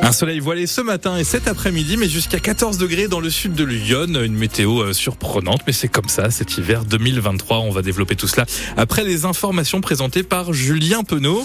[0.00, 3.52] Un soleil voilé ce matin et cet après-midi, mais jusqu'à 14 degrés dans le sud
[3.52, 4.06] de Lyon.
[4.24, 7.58] Une météo euh, surprenante, mais c'est comme ça cet hiver 2023.
[7.58, 8.46] On va développer tout cela
[8.78, 11.44] après les informations présentées par Julien Penaud.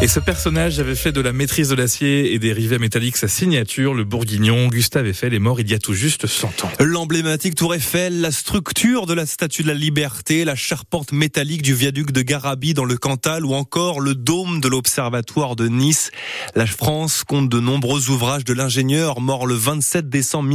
[0.00, 3.26] Et ce personnage avait fait de la maîtrise de l'acier et des rivets métalliques sa
[3.26, 3.94] signature.
[3.94, 6.70] Le bourguignon Gustave Eiffel est mort il y a tout juste 100 ans.
[6.78, 11.74] L'emblématique tour Eiffel, la structure de la statue de la liberté, la charpente métallique du
[11.74, 16.12] viaduc de Garabi dans le Cantal ou encore le dôme de l'observatoire de Nice.
[16.54, 20.48] La France compte de nombreux ouvrages de l'ingénieur mort le 27 décembre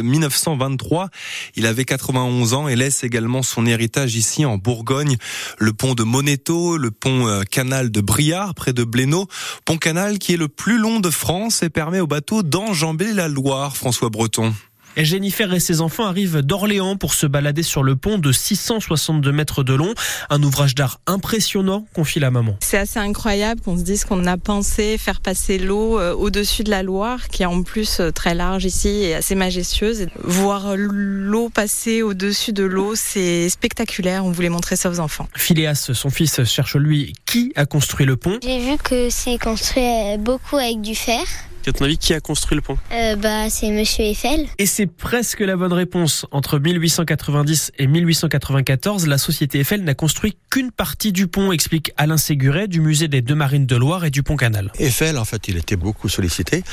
[0.00, 1.08] 1923.
[1.56, 5.16] Il avait 91 ans et laisse également son héritage ici en Bourgogne.
[5.58, 9.26] Le pont de Moneto, le pont euh, canal de Briard près de Blénaud.
[9.64, 13.26] Pont canal qui est le plus long de France et permet aux bateaux d'enjamber la
[13.26, 14.54] Loire, François Breton.
[14.96, 19.62] Jennifer et ses enfants arrivent d'Orléans pour se balader sur le pont de 662 mètres
[19.62, 19.94] de long.
[20.28, 22.56] Un ouvrage d'art impressionnant, confie la maman.
[22.60, 26.70] C'est assez incroyable qu'on se dise qu'on a pensé faire passer l'eau euh, au-dessus de
[26.70, 30.06] la Loire, qui est en plus euh, très large ici et assez majestueuse.
[30.22, 34.24] Voir l'eau passer au-dessus de l'eau, c'est spectaculaire.
[34.24, 35.28] On voulait montrer ça aux enfants.
[35.36, 38.38] Phileas, son fils, cherche lui qui a construit le pont.
[38.42, 41.22] J'ai vu que c'est construit beaucoup avec du fer.
[41.66, 42.78] À ton avis, qui a construit le pont?
[42.92, 44.46] Euh, Bah, c'est Monsieur Eiffel.
[44.58, 46.24] Et c'est presque la bonne réponse.
[46.30, 52.16] Entre 1890 et 1894, la société Eiffel n'a construit qu'une partie du pont, explique Alain
[52.16, 54.72] Séguret du musée des Deux Marines de Loire et du Pont Canal.
[54.78, 56.64] Eiffel, en fait, il était beaucoup sollicité.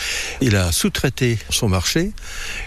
[0.41, 2.11] Il a sous-traité son marché.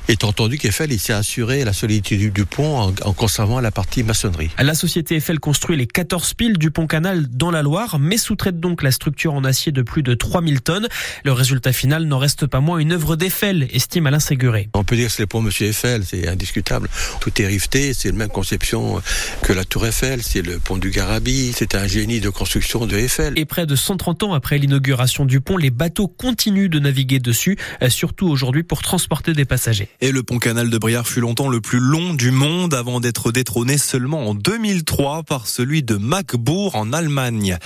[0.08, 4.02] Étant entendu qu'Eiffel, il s'est assuré la solidité du pont en, en conservant la partie
[4.02, 4.50] maçonnerie.
[4.58, 8.60] La société Eiffel construit les 14 piles du Pont Canal dans la Loire, mais sous-traite
[8.60, 10.88] donc la structure en acier de plus de 3000 tonnes.
[11.24, 14.68] Le résultat final n'en reste pas moins une œuvre d'Eiffel, estime Alain Séguré.
[14.74, 16.88] On peut dire que c'est le pont Monsieur Eiffel, c'est indiscutable.
[17.20, 19.00] Tout est riveté, c'est la même conception
[19.42, 22.96] que la tour Eiffel, c'est le pont du Garabi, c'est un génie de construction de
[22.96, 23.34] Eiffel.
[23.36, 27.56] Et près de 130 ans après l'inauguration du pont, les bateaux continuent de naviguer dessus,
[27.82, 29.88] euh, surtout aujourd'hui pour transporter des passagers.
[30.00, 33.30] Et le pont canal de Briard fut longtemps le plus long du monde avant d'être
[33.30, 37.56] détrôné seulement en 2003 par celui de Magbourg en Allemagne.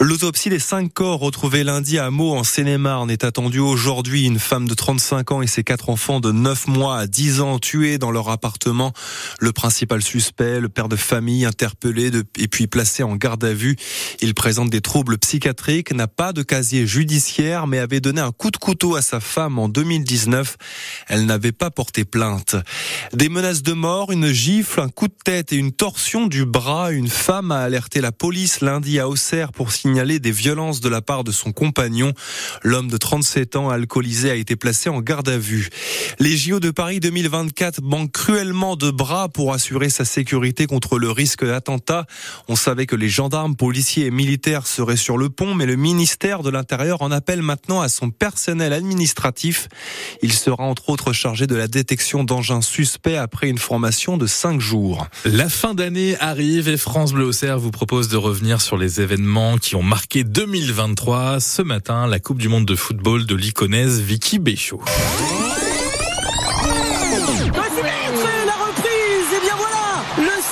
[0.00, 4.24] L'autopsie des cinq corps retrouvés lundi à Meaux en Seine-et-Marne est attendue aujourd'hui.
[4.24, 7.58] Une femme de 35 ans et ses quatre enfants de 9 mois à 10 ans
[7.58, 8.92] tués dans leur appartement.
[9.40, 13.74] Le principal suspect, le père de famille, interpellé et puis placé en garde à vue.
[14.20, 18.52] Il présente des troubles psychiatriques, n'a pas de casier judiciaire, mais avait donné un coup
[18.52, 20.56] de couteau à sa femme en 2019.
[21.08, 22.54] Elle n'avait pas porté plainte.
[23.12, 26.92] Des menaces de mort, une gifle, un coup de tête et une torsion du bras.
[26.92, 31.02] Une femme a alerté la police lundi à Auxerre pour signaler des violences de la
[31.02, 32.12] part de son compagnon.
[32.62, 35.68] L'homme de 37 ans alcoolisé a été placé en garde à vue.
[36.18, 41.10] Les JO de Paris 2024 manquent cruellement de bras pour assurer sa sécurité contre le
[41.10, 42.06] risque d'attentat.
[42.48, 46.42] On savait que les gendarmes, policiers et militaires seraient sur le pont, mais le ministère
[46.42, 49.68] de l'Intérieur en appelle maintenant à son personnel administratif.
[50.22, 54.60] Il sera entre autres chargé de la détection d'engins suspects après une formation de 5
[54.60, 55.06] jours.
[55.24, 59.58] La fin d'année arrive et France Bleu Auxerre vous propose de revenir sur les événements
[59.58, 61.40] qui ont marqué 2023.
[61.40, 64.82] Ce matin, la Coupe du Monde de football de l'iconaise Vicky Béchaud.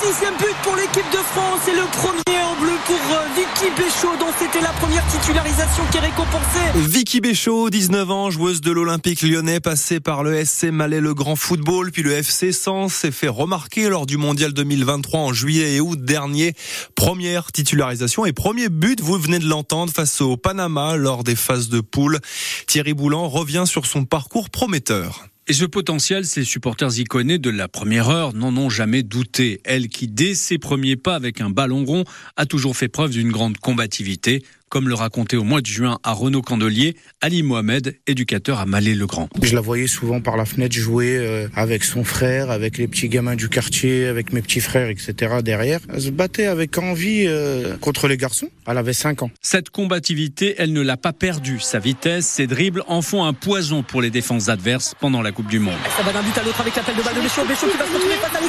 [0.03, 4.17] Sixième but pour l'équipe de France et le premier en bleu pour euh, Vicky Béchaud
[4.19, 6.89] dont c'était la première titularisation qui est récompensée.
[6.89, 11.37] Vicky Béchaud, 19 ans, joueuse de l'Olympique lyonnais, passée par le SC Malais le Grand
[11.37, 15.81] Football, puis le FC Sens, s'est fait remarquer lors du Mondial 2023 en juillet et
[15.81, 16.55] août dernier.
[16.95, 21.69] Première titularisation et premier but, vous venez de l'entendre, face au Panama lors des phases
[21.69, 22.19] de poule.
[22.67, 25.27] Thierry Boulan revient sur son parcours prometteur.
[25.49, 29.61] Et ce potentiel, ces supporters iconés de la première heure n'en ont jamais douté.
[29.65, 32.05] Elle qui, dès ses premiers pas avec un ballon rond,
[32.37, 36.13] a toujours fait preuve d'une grande combativité, comme le racontait au mois de juin à
[36.13, 39.29] Renaud Candelier, Ali Mohamed, éducateur à Malais-le-Grand.
[39.43, 43.11] Je la voyais souvent par la fenêtre jouer euh, avec son frère, avec les petits
[43.11, 45.43] gamins du quartier, avec mes petits frères, etc.
[45.45, 45.81] derrière.
[45.93, 48.49] Elle se battait avec envie euh, contre les garçons.
[48.67, 49.31] Elle avait 5 ans.
[49.43, 51.61] Cette combativité, elle ne l'a pas perdue.
[51.61, 55.49] Sa vitesse, ses dribbles en font un poison pour les défenses adverses pendant la Coupe
[55.49, 55.77] du Monde.
[55.99, 57.45] Ça va d'un but à l'autre avec l'appel de balle de Béchaud.
[57.47, 58.41] Béchaud qui va se retrouver face à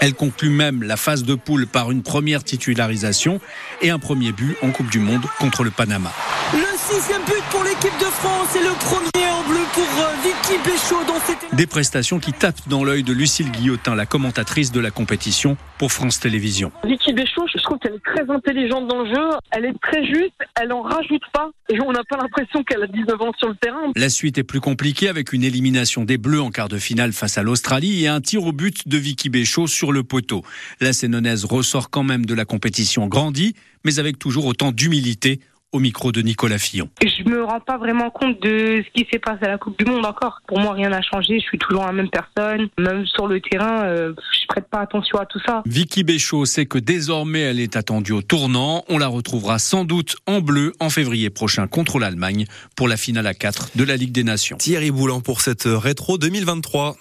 [0.00, 3.40] Elle conclut même la phase de poule par une première titularisation
[3.82, 6.12] et un premier but en Coupe du Monde contre le Panama.
[6.54, 10.56] Le sixième but pour l'équipe de France et le premier en bleu pour euh, Vicky
[10.64, 11.54] Béchaud dans cette...
[11.54, 15.92] Des prestations qui tapent dans l'œil de Lucille Guillotin, la commentatrice de la compétition pour
[15.92, 16.72] France Télévisions.
[16.84, 20.32] Vicky Béchaud, je trouve qu'elle est très intelligente dans le jeu, elle est très juste,
[20.58, 23.56] elle en rajoute pas et on n'a pas l'impression qu'elle a 19 ans sur le
[23.56, 23.92] terrain.
[23.94, 27.36] La suite est plus compliquée avec une élimination des Bleus en quart de finale face
[27.36, 30.42] à l'Australie et un tir au but de Vicky Béchaud sur le poteau.
[30.80, 33.54] La Sénonaise ressort quand même de la compétition grandie,
[33.84, 35.40] mais avec toujours autant d'humilité
[35.72, 36.88] au micro de Nicolas Fillon.
[37.02, 39.84] Je me rends pas vraiment compte de ce qui s'est passé à la Coupe du
[39.84, 40.40] Monde encore.
[40.46, 41.38] Pour moi, rien n'a changé.
[41.38, 42.68] Je suis toujours la même personne.
[42.78, 45.62] Même sur le terrain, euh, je prête pas attention à tout ça.
[45.66, 48.84] Vicky Béchaud sait que désormais elle est attendue au tournant.
[48.88, 53.26] On la retrouvera sans doute en bleu en février prochain contre l'Allemagne pour la finale
[53.26, 54.56] à 4 de la Ligue des Nations.
[54.56, 56.96] Thierry Boulan pour cette rétro 2023.